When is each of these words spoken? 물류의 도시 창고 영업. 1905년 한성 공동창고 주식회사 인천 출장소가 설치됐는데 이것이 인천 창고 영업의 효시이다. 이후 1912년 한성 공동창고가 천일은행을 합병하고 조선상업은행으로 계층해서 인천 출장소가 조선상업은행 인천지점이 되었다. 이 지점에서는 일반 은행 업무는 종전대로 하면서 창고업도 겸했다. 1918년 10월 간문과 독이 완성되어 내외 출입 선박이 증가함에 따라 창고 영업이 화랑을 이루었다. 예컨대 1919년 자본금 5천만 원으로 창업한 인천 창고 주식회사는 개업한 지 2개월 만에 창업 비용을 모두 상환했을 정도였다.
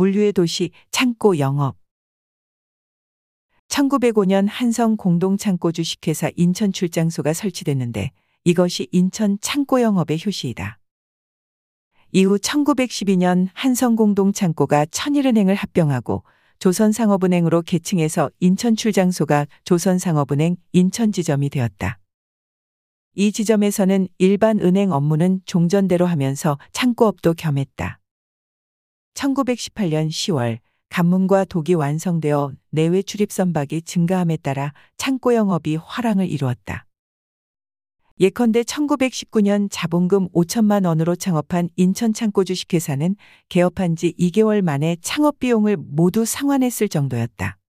물류의 0.00 0.32
도시 0.32 0.70
창고 0.90 1.38
영업. 1.38 1.76
1905년 3.68 4.46
한성 4.48 4.96
공동창고 4.96 5.72
주식회사 5.72 6.30
인천 6.36 6.72
출장소가 6.72 7.34
설치됐는데 7.34 8.10
이것이 8.44 8.88
인천 8.92 9.36
창고 9.42 9.82
영업의 9.82 10.20
효시이다. 10.24 10.78
이후 12.12 12.38
1912년 12.38 13.48
한성 13.52 13.94
공동창고가 13.94 14.86
천일은행을 14.86 15.54
합병하고 15.54 16.24
조선상업은행으로 16.60 17.60
계층해서 17.60 18.30
인천 18.40 18.76
출장소가 18.76 19.46
조선상업은행 19.64 20.56
인천지점이 20.72 21.50
되었다. 21.50 21.98
이 23.16 23.32
지점에서는 23.32 24.08
일반 24.16 24.60
은행 24.60 24.92
업무는 24.92 25.42
종전대로 25.44 26.06
하면서 26.06 26.58
창고업도 26.72 27.34
겸했다. 27.34 27.99
1918년 29.14 30.08
10월 30.08 30.58
간문과 30.88 31.44
독이 31.44 31.74
완성되어 31.74 32.52
내외 32.70 33.02
출입 33.02 33.30
선박이 33.30 33.82
증가함에 33.82 34.38
따라 34.38 34.72
창고 34.96 35.34
영업이 35.34 35.76
화랑을 35.76 36.28
이루었다. 36.28 36.86
예컨대 38.18 38.62
1919년 38.62 39.68
자본금 39.70 40.28
5천만 40.30 40.84
원으로 40.84 41.16
창업한 41.16 41.70
인천 41.76 42.12
창고 42.12 42.44
주식회사는 42.44 43.16
개업한 43.48 43.96
지 43.96 44.12
2개월 44.18 44.60
만에 44.60 44.96
창업 45.00 45.38
비용을 45.38 45.78
모두 45.78 46.26
상환했을 46.26 46.90
정도였다. 46.90 47.59